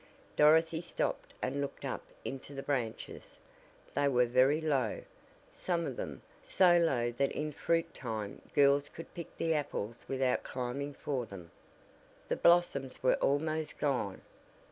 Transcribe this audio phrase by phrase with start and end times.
[0.35, 3.37] Dorothy stopped and looked up into the branches.
[3.93, 5.03] They were very low,
[5.51, 10.41] some of them, so low that in fruit time girls could pick the apples without
[10.41, 11.51] climbing for them.
[12.29, 14.21] The blossoms were almost gone.